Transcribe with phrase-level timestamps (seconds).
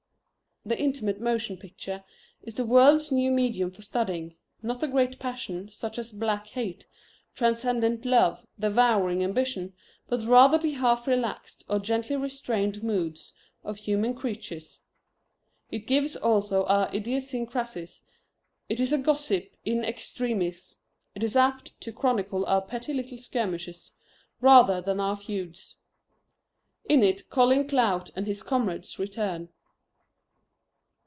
[0.63, 2.03] The Intimate Motion Picture
[2.43, 6.85] is the world's new medium for studying, not the great passions, such as black hate,
[7.33, 9.73] transcendent love, devouring ambition,
[10.07, 13.33] but rather the half relaxed or gently restrained moods
[13.63, 14.81] of human creatures.
[15.71, 18.03] It gives also our idiosyncrasies.
[18.69, 20.77] It is gossip in extremis.
[21.15, 23.93] It is apt to chronicle our petty little skirmishes,
[24.41, 25.77] rather than our feuds.
[26.87, 29.49] In it Colin Clout and his comrades return.